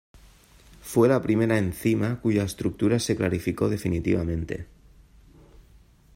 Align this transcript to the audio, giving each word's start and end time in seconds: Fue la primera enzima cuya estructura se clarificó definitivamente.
Fue 0.81 1.07
la 1.07 1.21
primera 1.21 1.59
enzima 1.59 2.19
cuya 2.21 2.41
estructura 2.41 2.97
se 2.97 3.15
clarificó 3.15 3.69
definitivamente. 3.69 4.65